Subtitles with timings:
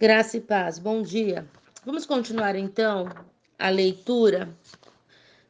[0.00, 1.44] Graça e paz, bom dia.
[1.84, 3.08] Vamos continuar então
[3.58, 4.48] a leitura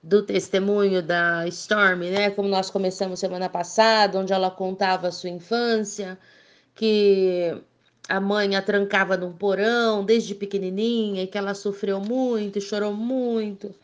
[0.02, 2.30] do testemunho da Storm, né?
[2.30, 6.18] Como nós começamos semana passada, onde ela contava a sua infância,
[6.74, 7.60] que
[8.08, 13.74] a mãe a trancava num porão desde pequenininha e que ela sofreu muito, chorou muito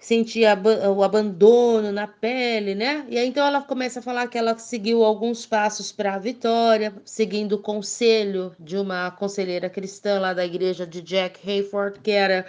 [0.00, 0.58] sentia
[0.96, 3.06] o abandono na pele, né?
[3.08, 6.94] E aí então ela começa a falar que ela seguiu alguns passos para a vitória,
[7.04, 12.46] seguindo o conselho de uma conselheira cristã lá da igreja de Jack Hayford, que era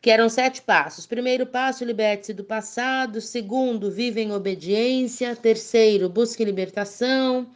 [0.00, 1.06] que eram sete passos.
[1.06, 3.20] Primeiro passo, liberte-se do passado.
[3.20, 5.34] Segundo, vive em obediência.
[5.34, 7.46] Terceiro, busque libertação.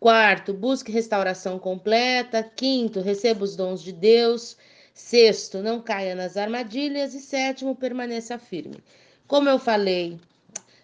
[0.00, 2.42] Quarto, busque restauração completa.
[2.42, 4.56] Quinto, receba os dons de Deus.
[4.94, 7.14] Sexto, não caia nas armadilhas.
[7.14, 8.78] E sétimo, permaneça firme.
[9.26, 10.18] Como eu falei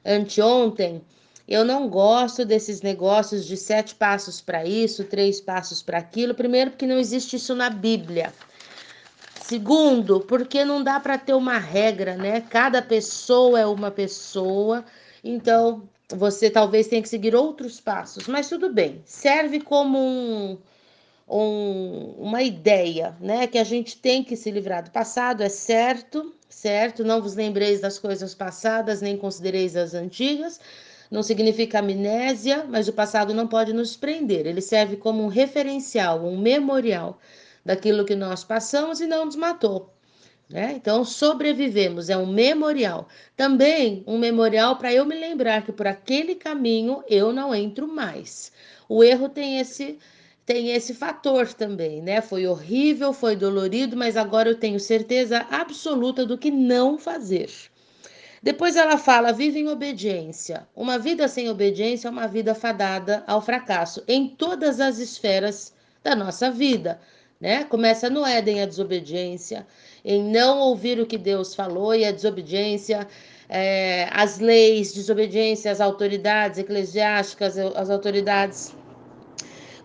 [0.05, 1.01] anteontem,
[1.47, 6.35] eu não gosto desses negócios de sete passos para isso, três passos para aquilo.
[6.35, 8.33] Primeiro, porque não existe isso na Bíblia.
[9.43, 12.41] Segundo, porque não dá para ter uma regra, né?
[12.41, 14.85] Cada pessoa é uma pessoa,
[15.25, 19.03] então você talvez tenha que seguir outros passos, mas tudo bem.
[19.05, 20.57] Serve como um,
[21.31, 23.47] um, uma ideia, né?
[23.47, 27.05] Que a gente tem que se livrar do passado, é certo, certo?
[27.05, 30.61] Não vos lembreis das coisas passadas, nem considereis as antigas.
[31.11, 34.47] Não significa amnésia, mas o passado não pode nos prender.
[34.47, 37.19] Ele serve como um referencial, um memorial
[37.65, 39.93] daquilo que nós passamos e não nos matou.
[40.49, 40.73] Né?
[40.75, 43.07] Então, sobrevivemos, é um memorial.
[43.37, 48.53] Também um memorial para eu me lembrar que por aquele caminho eu não entro mais.
[48.89, 49.99] O erro tem esse
[50.51, 52.21] tem esse fator também, né?
[52.21, 57.49] Foi horrível, foi dolorido, mas agora eu tenho certeza absoluta do que não fazer.
[58.43, 60.67] Depois ela fala: vive em obediência.
[60.75, 65.73] Uma vida sem obediência é uma vida fadada ao fracasso em todas as esferas
[66.03, 67.01] da nossa vida,
[67.41, 67.63] né?
[67.63, 69.65] Começa no Éden a desobediência,
[70.05, 73.07] em não ouvir o que Deus falou e a desobediência
[73.49, 78.75] é, às leis, desobediência às autoridades eclesiásticas, às autoridades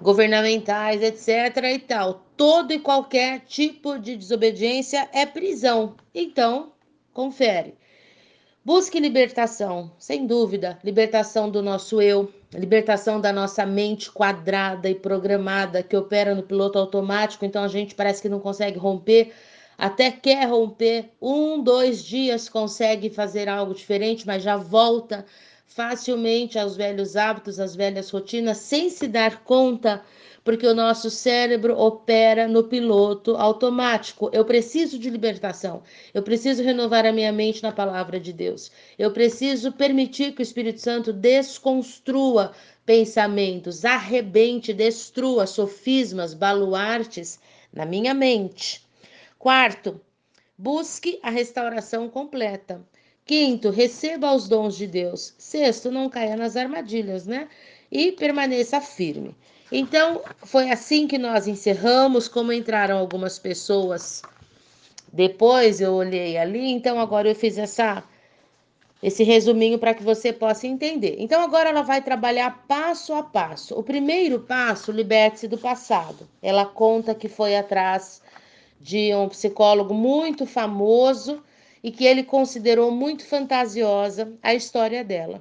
[0.02, 1.64] governamentais, etc.
[1.74, 2.26] e tal.
[2.36, 5.96] Todo e qualquer tipo de desobediência é prisão.
[6.14, 6.72] Então,
[7.14, 7.76] confere.
[8.66, 15.84] Busque libertação, sem dúvida, libertação do nosso eu, libertação da nossa mente quadrada e programada
[15.84, 19.32] que opera no piloto automático, então a gente parece que não consegue romper,
[19.78, 25.26] até quer romper, um, dois dias consegue fazer algo diferente, mas já volta
[25.66, 30.04] facilmente aos velhos hábitos, às velhas rotinas, sem se dar conta,
[30.44, 34.30] porque o nosso cérebro opera no piloto automático.
[34.32, 35.82] Eu preciso de libertação.
[36.14, 38.72] Eu preciso renovar a minha mente na palavra de Deus.
[38.98, 42.54] Eu preciso permitir que o Espírito Santo desconstrua
[42.86, 47.40] pensamentos, arrebente, destrua sofismas, baluartes
[47.74, 48.86] na minha mente.
[49.40, 50.00] Quarto,
[50.58, 52.82] busque a restauração completa.
[53.26, 55.34] Quinto, receba os dons de Deus.
[55.40, 57.48] Sexto, não caia nas armadilhas, né?
[57.92, 59.36] E permaneça firme.
[59.72, 62.28] Então, foi assim que nós encerramos.
[62.28, 64.22] Como entraram algumas pessoas
[65.12, 66.70] depois, eu olhei ali.
[66.72, 68.04] Então, agora eu fiz essa
[69.02, 71.16] esse resuminho para que você possa entender.
[71.20, 73.78] Então, agora ela vai trabalhar passo a passo.
[73.78, 76.28] O primeiro passo, liberte-se do passado.
[76.42, 78.22] Ela conta que foi atrás
[78.80, 81.44] de um psicólogo muito famoso
[81.86, 85.40] e que ele considerou muito fantasiosa a história dela.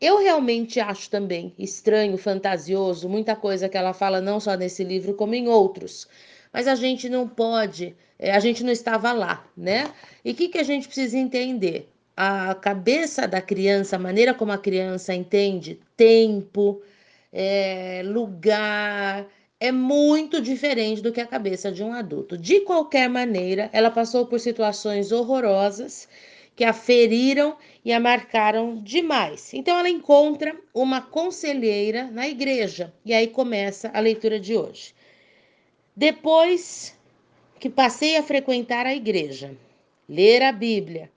[0.00, 5.14] Eu realmente acho também estranho, fantasioso, muita coisa que ela fala, não só nesse livro,
[5.14, 6.08] como em outros.
[6.52, 9.92] Mas a gente não pode, é, a gente não estava lá, né?
[10.24, 11.88] E o que, que a gente precisa entender?
[12.16, 16.82] A cabeça da criança, a maneira como a criança entende tempo,
[17.32, 19.28] é, lugar,
[19.60, 22.38] é muito diferente do que a cabeça de um adulto.
[22.38, 26.08] De qualquer maneira, ela passou por situações horrorosas
[26.56, 29.52] que a feriram e a marcaram demais.
[29.52, 34.94] Então, ela encontra uma conselheira na igreja e aí começa a leitura de hoje.
[35.94, 36.98] Depois
[37.58, 39.54] que passei a frequentar a igreja,
[40.08, 41.10] ler a Bíblia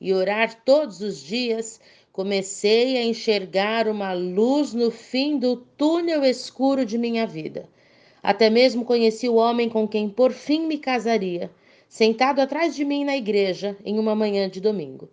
[0.00, 1.78] e orar todos os dias,
[2.10, 7.68] comecei a enxergar uma luz no fim do túnel escuro de minha vida.
[8.22, 11.50] Até mesmo conheci o homem com quem por fim me casaria,
[11.88, 15.08] sentado atrás de mim na igreja em uma manhã de domingo.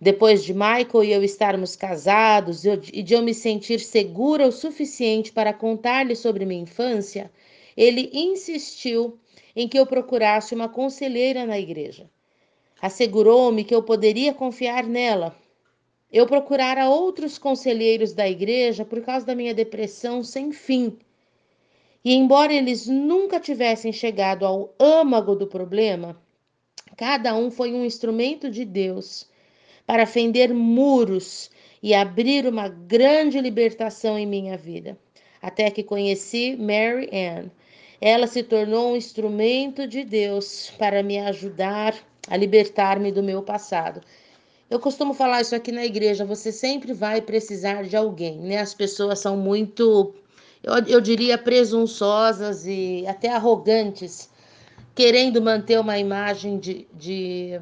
[0.00, 5.32] Depois de Michael e eu estarmos casados e de eu me sentir segura o suficiente
[5.32, 7.30] para contar-lhe sobre minha infância,
[7.76, 9.18] ele insistiu
[9.54, 12.08] em que eu procurasse uma conselheira na igreja.
[12.80, 15.36] Assegurou-me que eu poderia confiar nela.
[16.10, 20.96] Eu procurara outros conselheiros da igreja por causa da minha depressão sem fim
[22.04, 26.16] E embora eles nunca tivessem chegado ao âmago do problema,
[26.96, 29.28] cada um foi um instrumento de Deus
[29.86, 31.50] para fender muros
[31.82, 34.98] e abrir uma grande libertação em minha vida.
[35.42, 37.50] Até que conheci Mary Ann.
[38.00, 41.94] Ela se tornou um instrumento de Deus para me ajudar
[42.28, 44.00] a libertar-me do meu passado.
[44.70, 48.58] Eu costumo falar isso aqui na igreja, você sempre vai precisar de alguém, né?
[48.58, 50.14] As pessoas são muito,
[50.62, 54.30] eu, eu diria, presunçosas e até arrogantes,
[54.94, 57.60] querendo manter uma imagem de, de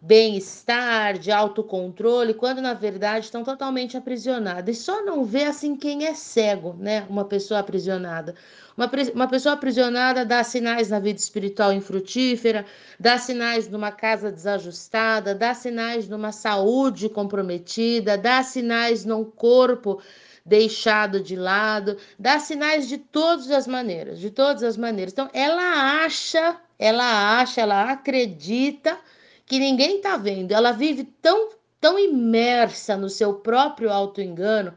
[0.00, 4.76] bem-estar, de autocontrole, quando na verdade estão totalmente aprisionadas.
[4.76, 7.06] E só não vê assim quem é cego, né?
[7.08, 8.34] Uma pessoa aprisionada.
[8.76, 12.66] Uma, uma pessoa aprisionada dá sinais na vida espiritual infrutífera,
[12.98, 20.00] dá sinais numa casa desajustada, dá sinais numa saúde comprometida, dá sinais num corpo
[20.44, 25.12] deixado de lado, dá sinais de todas as maneiras, de todas as maneiras.
[25.12, 28.98] Então, ela acha, ela acha, ela acredita
[29.46, 30.52] que ninguém está vendo.
[30.52, 31.50] Ela vive tão,
[31.80, 34.74] tão imersa no seu próprio auto-engano,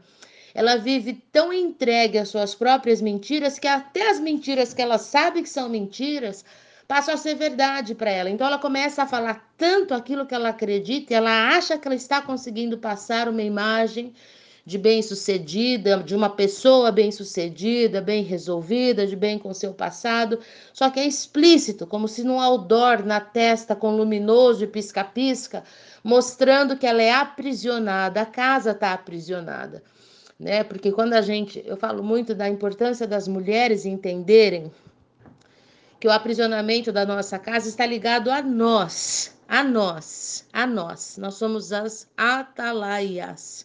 [0.54, 5.42] ela vive tão entregue às suas próprias mentiras que até as mentiras que ela sabe
[5.42, 6.42] que são mentiras
[6.88, 8.30] passam a ser verdade para ela.
[8.30, 12.22] Então ela começa a falar tanto aquilo que ela acredita, ela acha que ela está
[12.22, 14.14] conseguindo passar uma imagem
[14.66, 20.40] de bem-sucedida, de uma pessoa bem-sucedida, bem resolvida, de bem com seu passado,
[20.72, 25.62] só que é explícito, como se num outdoor na testa com luminoso e pisca-pisca,
[26.02, 29.84] mostrando que ela é aprisionada, a casa está aprisionada.
[30.38, 30.64] Né?
[30.64, 34.72] Porque quando a gente, eu falo muito da importância das mulheres entenderem
[36.00, 41.16] que o aprisionamento da nossa casa está ligado a nós, a nós, a nós.
[41.18, 43.64] Nós somos as atalaias.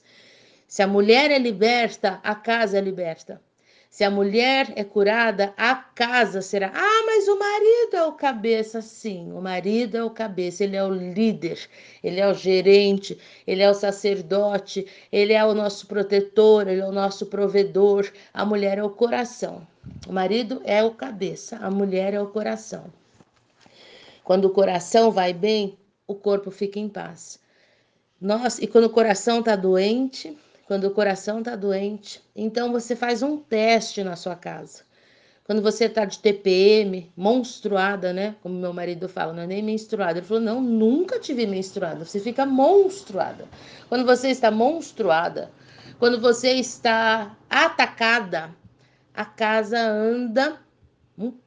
[0.71, 3.41] Se a mulher é liberta, a casa é liberta.
[3.89, 6.71] Se a mulher é curada, a casa será.
[6.73, 9.33] Ah, mas o marido é o cabeça, sim.
[9.33, 11.59] O marido é o cabeça, ele é o líder,
[12.01, 16.85] ele é o gerente, ele é o sacerdote, ele é o nosso protetor, ele é
[16.85, 18.09] o nosso provedor.
[18.33, 19.67] A mulher é o coração.
[20.07, 22.85] O marido é o cabeça, a mulher é o coração.
[24.23, 25.77] Quando o coração vai bem,
[26.07, 27.41] o corpo fica em paz.
[28.21, 30.37] Nós, e quando o coração está doente,
[30.71, 32.23] quando o coração está doente.
[32.33, 34.83] Então você faz um teste na sua casa.
[35.43, 38.37] Quando você está de TPM, monstruada, né?
[38.41, 40.19] Como meu marido fala, não é nem menstruada.
[40.19, 42.05] Ele falou: não, nunca tive menstruada.
[42.05, 43.49] Você fica monstruada.
[43.89, 45.51] Quando você está monstruada,
[45.99, 48.55] quando você está atacada,
[49.13, 50.57] a casa anda,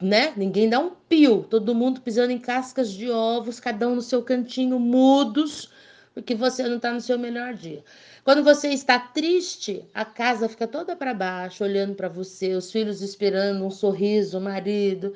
[0.02, 0.34] né?
[0.36, 1.44] Ninguém dá um pio.
[1.44, 5.70] Todo mundo pisando em cascas de ovos, cada um no seu cantinho, mudos,
[6.14, 7.82] porque você não está no seu melhor dia.
[8.22, 13.02] Quando você está triste, a casa fica toda para baixo, olhando para você, os filhos
[13.02, 15.12] esperando um sorriso, o marido.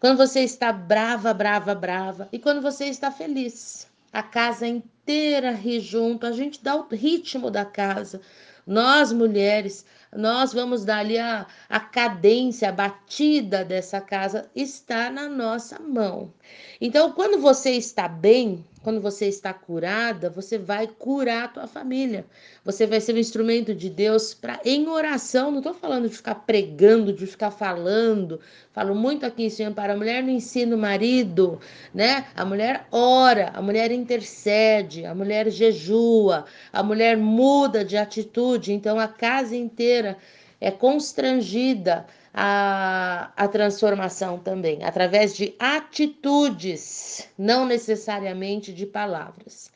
[0.00, 2.28] Quando você está brava, brava, brava.
[2.32, 7.50] E quando você está feliz, a casa inteira ri junto, a gente dá o ritmo
[7.50, 8.20] da casa.
[8.66, 15.28] Nós, mulheres, nós vamos dar ali a, a cadência, a batida dessa casa, está na
[15.28, 16.32] nossa mão.
[16.80, 22.24] Então, quando você está bem, quando você está curada, você vai curar a tua família.
[22.64, 25.50] Você vai ser um instrumento de Deus para em oração.
[25.50, 28.40] Não estou falando de ficar pregando, de ficar falando.
[28.72, 31.60] Falo muito aqui em para a mulher não ensina o marido,
[31.92, 32.26] né?
[32.34, 38.72] A mulher ora, a mulher intercede, a mulher jejua, a mulher muda de atitude.
[38.72, 40.16] Então a casa inteira
[40.58, 49.70] é constrangida a, a transformação também, através de atitudes, não necessariamente de palavras.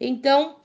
[0.00, 0.56] Então,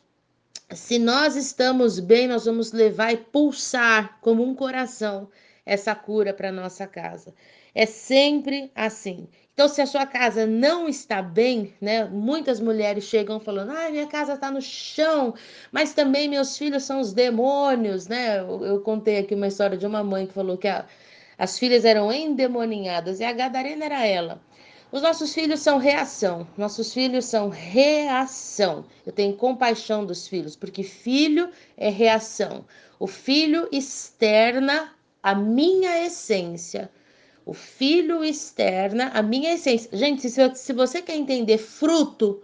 [0.71, 5.29] se nós estamos bem, nós vamos levar e pulsar como um coração
[5.65, 7.33] essa cura para nossa casa.
[7.73, 9.27] É sempre assim.
[9.53, 12.05] Então, se a sua casa não está bem, né?
[12.05, 15.35] Muitas mulheres chegam falando: "Ah, minha casa está no chão,
[15.71, 18.39] mas também meus filhos são os demônios", né?
[18.39, 20.85] Eu, eu contei aqui uma história de uma mãe que falou que a,
[21.43, 24.41] as filhas eram endemoninhadas e a gadarena era ela.
[24.93, 28.85] Os nossos filhos são reação, nossos filhos são reação.
[29.05, 32.63] Eu tenho compaixão dos filhos, porque filho é reação.
[32.97, 36.89] O filho externa a minha essência.
[37.45, 39.89] O filho externa a minha essência.
[39.91, 42.41] Gente, se, você quer entender fruto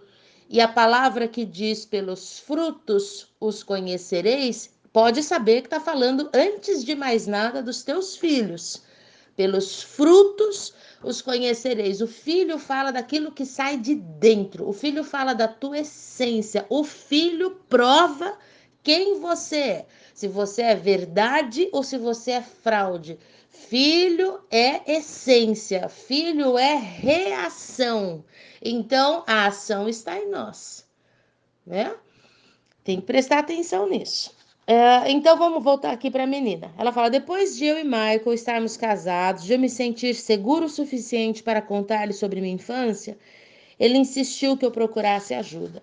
[0.50, 6.84] e a palavra que diz pelos frutos os conhecereis, pode saber que está falando, antes
[6.84, 8.88] de mais nada, dos teus filhos.
[9.39, 12.01] Pelos frutos os conhecereis.
[12.01, 16.84] O filho fala daquilo que sai de dentro, o filho fala da tua essência, o
[16.84, 18.38] filho prova
[18.84, 19.86] quem você é.
[20.13, 23.17] Se você é verdade ou se você é fraude.
[23.50, 28.25] Filho é essência, filho é reação.
[28.62, 30.86] Então, a ação está em nós,
[31.65, 31.96] né?
[32.84, 34.36] Tem que prestar atenção nisso.
[34.72, 36.72] É, então, vamos voltar aqui para a menina.
[36.78, 40.70] Ela fala: depois de eu e Michael estarmos casados, de eu me sentir seguro o
[40.70, 43.18] suficiente para contar-lhe sobre minha infância,
[43.80, 45.82] ele insistiu que eu procurasse ajuda.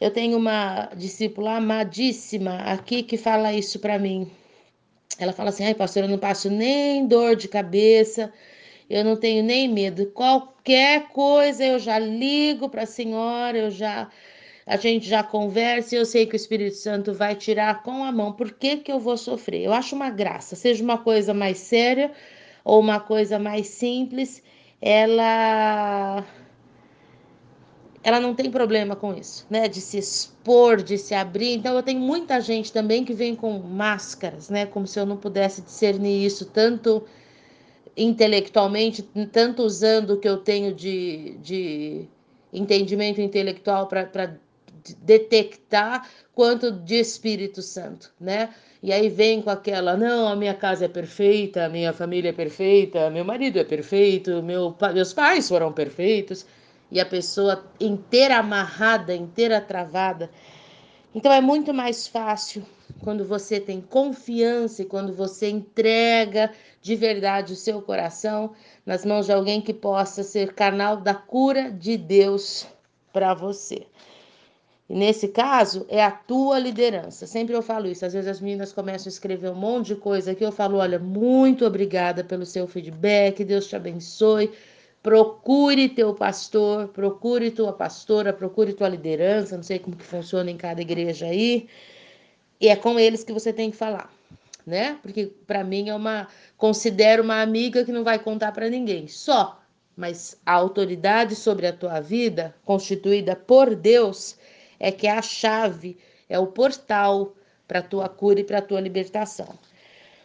[0.00, 4.28] Eu tenho uma discípula amadíssima aqui que fala isso para mim.
[5.16, 8.32] Ela fala assim: ai, pastor, eu não passo nem dor de cabeça,
[8.90, 10.06] eu não tenho nem medo.
[10.06, 14.10] Qualquer coisa eu já ligo para a senhora, eu já.
[14.66, 18.10] A gente já conversa e eu sei que o Espírito Santo vai tirar com a
[18.10, 18.32] mão.
[18.32, 19.62] Por que, que eu vou sofrer?
[19.62, 22.12] Eu acho uma graça, seja uma coisa mais séria
[22.64, 24.42] ou uma coisa mais simples,
[24.80, 26.24] ela
[28.02, 29.66] ela não tem problema com isso, né?
[29.66, 31.54] De se expor, de se abrir.
[31.54, 34.66] Então eu tenho muita gente também que vem com máscaras, né?
[34.66, 37.02] Como se eu não pudesse discernir isso tanto
[37.96, 39.02] intelectualmente,
[39.32, 42.08] tanto usando o que eu tenho de, de
[42.52, 44.38] entendimento intelectual para
[44.92, 48.50] detectar, quanto de Espírito Santo, né?
[48.82, 52.32] E aí vem com aquela, não, a minha casa é perfeita, a minha família é
[52.32, 56.44] perfeita, meu marido é perfeito, meu, meus pais foram perfeitos
[56.90, 60.30] e a pessoa inteira amarrada, inteira travada.
[61.14, 62.64] Então é muito mais fácil
[63.02, 68.52] quando você tem confiança e quando você entrega de verdade o seu coração
[68.84, 72.66] nas mãos de alguém que possa ser canal da cura de Deus
[73.12, 73.86] para você.
[74.88, 77.26] E nesse caso, é a tua liderança.
[77.26, 78.04] Sempre eu falo isso.
[78.04, 80.44] Às vezes as meninas começam a escrever um monte de coisa aqui.
[80.44, 84.52] Eu falo: olha, muito obrigada pelo seu feedback, Deus te abençoe.
[85.02, 90.56] Procure teu pastor, procure tua pastora, procure tua liderança, não sei como que funciona em
[90.56, 91.68] cada igreja aí.
[92.60, 94.10] E é com eles que você tem que falar,
[94.66, 94.98] né?
[95.02, 99.60] Porque para mim é uma considero uma amiga que não vai contar para ninguém, só.
[99.96, 104.38] Mas a autoridade sobre a tua vida, constituída por Deus,
[104.78, 105.96] é que é a chave,
[106.28, 107.34] é o portal
[107.66, 109.58] para a tua cura e para a tua libertação.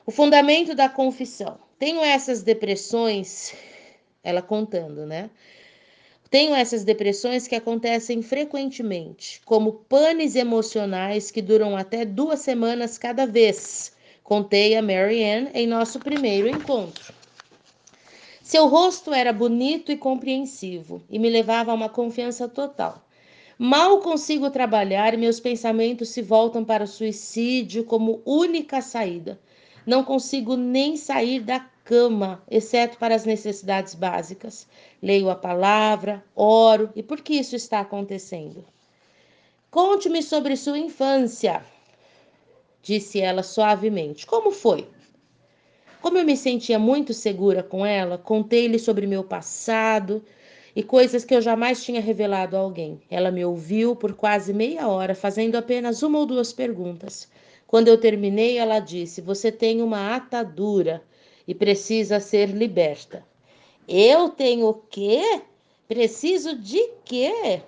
[0.05, 1.57] O fundamento da confissão.
[1.77, 3.53] Tenho essas depressões
[4.23, 5.29] ela contando, né?
[6.29, 13.25] Tenho essas depressões que acontecem frequentemente, como panes emocionais que duram até duas semanas cada
[13.25, 17.13] vez, contei a Mary Ann em nosso primeiro encontro.
[18.43, 23.03] Seu rosto era bonito e compreensivo e me levava a uma confiança total.
[23.61, 29.37] Mal consigo trabalhar e meus pensamentos se voltam para o suicídio como única saída.
[29.85, 34.65] Não consigo nem sair da cama, exceto para as necessidades básicas.
[35.03, 36.89] Leio a palavra, oro.
[36.95, 38.63] E por que isso está acontecendo?
[39.69, 41.61] Conte-me sobre sua infância,
[42.81, 44.25] disse ela suavemente.
[44.25, 44.87] Como foi?
[46.01, 50.23] Como eu me sentia muito segura com ela, contei-lhe sobre meu passado
[50.75, 53.01] e coisas que eu jamais tinha revelado a alguém.
[53.09, 57.27] Ela me ouviu por quase meia hora, fazendo apenas uma ou duas perguntas.
[57.65, 61.03] Quando eu terminei, ela disse: Você tem uma atadura
[61.47, 63.23] e precisa ser liberta.
[63.87, 65.41] Eu tenho o quê?
[65.87, 67.61] Preciso de quê?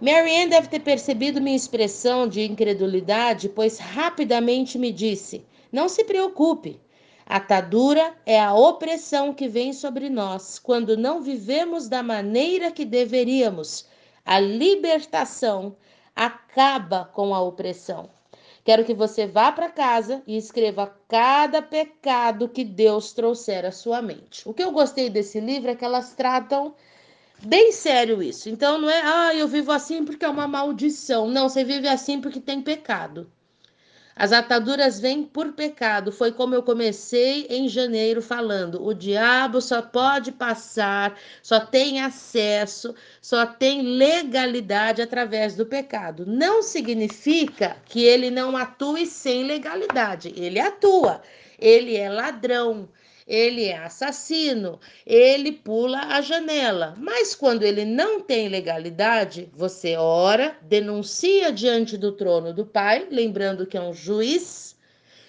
[0.00, 6.80] Marianne deve ter percebido minha expressão de incredulidade, pois rapidamente me disse: Não se preocupe.
[7.26, 13.86] Atadura é a opressão que vem sobre nós quando não vivemos da maneira que deveríamos.
[14.24, 15.76] A libertação
[16.14, 18.10] acaba com a opressão.
[18.64, 24.00] Quero que você vá para casa e escreva cada pecado que Deus trouxer à sua
[24.00, 24.48] mente.
[24.48, 26.74] O que eu gostei desse livro é que elas tratam
[27.44, 28.48] bem sério isso.
[28.48, 31.28] Então não é, ah, eu vivo assim porque é uma maldição.
[31.28, 33.30] Não, você vive assim porque tem pecado.
[34.14, 36.12] As ataduras vêm por pecado.
[36.12, 38.84] Foi como eu comecei em janeiro falando.
[38.84, 46.24] O diabo só pode passar, só tem acesso, só tem legalidade através do pecado.
[46.26, 50.32] Não significa que ele não atue sem legalidade.
[50.36, 51.22] Ele atua.
[51.58, 52.88] Ele é ladrão,
[53.32, 56.94] ele é assassino, ele pula a janela.
[56.98, 63.64] Mas quando ele não tem legalidade, você ora, denuncia diante do trono do Pai, lembrando
[63.64, 64.76] que é um juiz,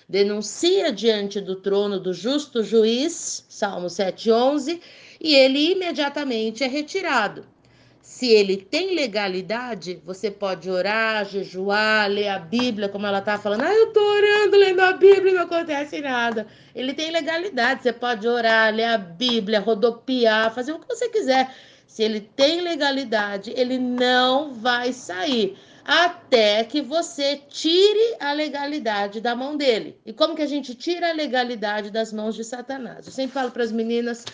[0.07, 4.81] denuncia diante do trono do justo juiz, Salmo 7:11,
[5.22, 7.52] e ele imediatamente é retirado.
[8.03, 13.62] Se ele tem legalidade, você pode orar, jejuar, ler a Bíblia, como ela está falando.
[13.62, 16.45] Ah, eu estou orando, lendo a Bíblia e não acontece nada.
[16.75, 17.81] Ele tem legalidade.
[17.81, 21.55] Você pode orar, ler a Bíblia, rodopiar, fazer o que você quiser.
[21.88, 25.57] Se ele tem legalidade, ele não vai sair.
[25.86, 29.98] até que você tire a legalidade da mão dele.
[30.05, 33.05] E como que a gente tira a legalidade das mãos de Satanás?
[33.05, 34.25] Eu sempre falo para as meninas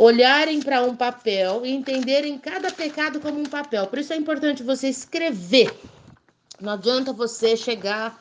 [0.00, 3.86] olharem para um papel e entenderem cada pecado como um papel.
[3.86, 5.70] Por isso é importante você escrever.
[6.58, 8.18] Não adianta você chegar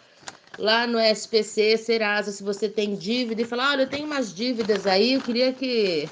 [0.57, 4.85] lá no SPC, Serasa, se você tem dívida e falar: olha, eu tenho umas dívidas
[4.85, 6.09] aí, eu queria que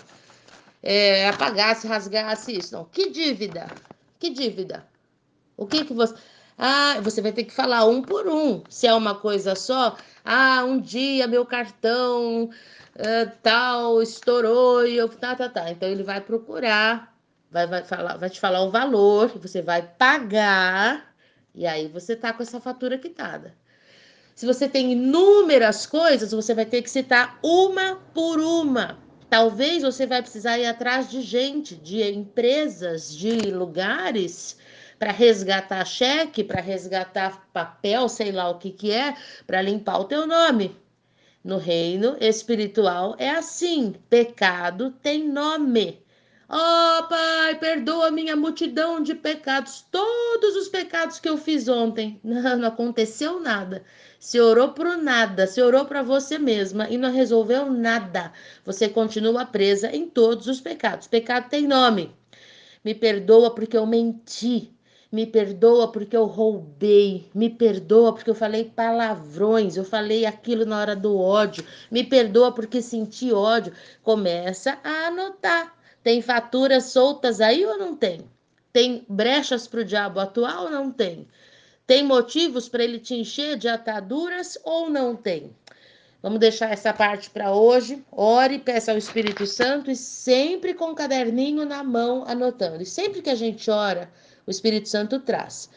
[0.82, 2.74] é, apagasse, rasgasse isso.
[2.74, 3.68] Não, que dívida?
[4.20, 4.88] Que dívida?
[5.58, 6.16] O que que você.
[6.58, 8.64] Ah, você vai ter que falar um por um.
[8.70, 12.50] Se é uma coisa só, ah, um dia meu cartão
[12.98, 15.10] uh, tal estourou e eu.
[15.10, 15.70] Tá, tá, tá.
[15.70, 17.16] Então ele vai procurar,
[17.52, 21.14] vai, vai, falar, vai te falar o valor, você vai pagar,
[21.54, 23.56] e aí você tá com essa fatura quitada.
[24.36, 29.00] Se você tem inúmeras coisas, você vai ter que citar uma por uma.
[29.30, 34.58] Talvez você vai precisar ir atrás de gente, de empresas, de lugares
[35.00, 40.06] para resgatar cheque, para resgatar papel, sei lá o que que é, para limpar o
[40.06, 40.76] teu nome.
[41.48, 46.04] No reino espiritual é assim: pecado tem nome.
[46.50, 52.20] Ó oh, Pai, perdoa minha multidão de pecados, todos os pecados que eu fiz ontem.
[52.22, 53.86] Não, não aconteceu nada.
[54.20, 58.34] Se orou por nada, se orou para você mesma e não resolveu nada.
[58.66, 61.08] Você continua presa em todos os pecados.
[61.08, 62.14] Pecado tem nome.
[62.84, 64.77] Me perdoa porque eu menti.
[65.12, 67.30] Me perdoa porque eu roubei.
[67.34, 69.78] Me perdoa porque eu falei palavrões.
[69.78, 71.66] Eu falei aquilo na hora do ódio.
[71.90, 73.74] Me perdoa porque senti ódio.
[74.04, 75.76] Começa a anotar.
[76.04, 78.22] Tem faturas soltas aí ou não tem?
[78.72, 81.28] Tem brechas para o diabo atuar ou não tem?
[81.86, 85.56] Tem motivos para ele te encher de ataduras ou não tem?
[86.22, 88.04] Vamos deixar essa parte para hoje.
[88.12, 92.82] Ore, peça ao Espírito Santo e sempre com o caderninho na mão anotando.
[92.82, 94.10] E sempre que a gente ora,
[94.46, 95.70] o Espírito Santo traz.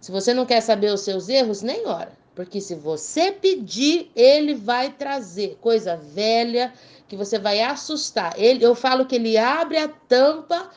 [0.00, 2.12] Se você não quer saber os seus erros, nem ora.
[2.34, 6.72] Porque se você pedir, ele vai trazer coisa velha
[7.06, 8.34] que você vai assustar.
[8.36, 10.70] Ele, eu falo que ele abre a tampa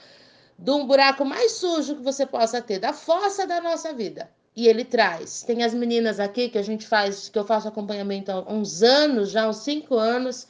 [0.58, 4.30] de um buraco mais sujo que você possa ter, da fossa da nossa vida.
[4.58, 5.44] E ele traz.
[5.44, 9.30] Tem as meninas aqui que a gente faz, que eu faço acompanhamento há uns anos,
[9.30, 10.46] já uns cinco anos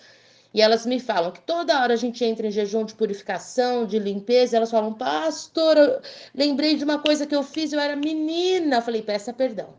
[0.58, 4.00] e elas me falam que toda hora a gente entra em jejum de purificação, de
[4.00, 6.02] limpeza, elas falam, pastor,
[6.34, 8.78] lembrei de uma coisa que eu fiz, eu era menina.
[8.78, 9.70] Eu falei, peça perdão.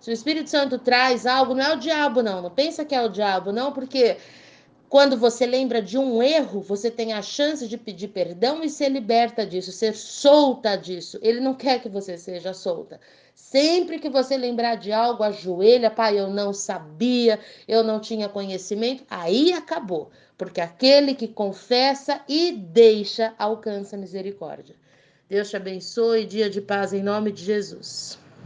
[0.00, 2.42] Se o Espírito Santo traz algo, não é o diabo, não.
[2.42, 4.16] Não pensa que é o diabo, não, porque
[4.88, 8.88] quando você lembra de um erro, você tem a chance de pedir perdão e ser
[8.88, 11.18] liberta disso, ser solta disso.
[11.22, 13.00] Ele não quer que você seja solta.
[13.34, 19.04] Sempre que você lembrar de algo, ajoelha, pai, eu não sabia, eu não tinha conhecimento,
[19.10, 20.10] aí acabou.
[20.38, 24.74] Porque aquele que confessa e deixa alcança misericórdia.
[25.28, 28.18] Deus te abençoe, dia de paz em nome de Jesus.